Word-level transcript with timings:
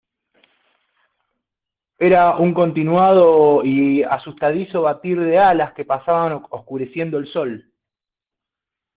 era 1.99 2.35
un 2.35 2.55
continuado 2.55 3.63
y 3.63 4.01
asustadizo 4.01 4.81
batir 4.81 5.19
de 5.19 5.37
alas 5.37 5.73
que 5.75 5.85
pasaban 5.85 6.41
oscureciendo 6.49 7.19
el 7.19 7.27
sol. 7.27 7.71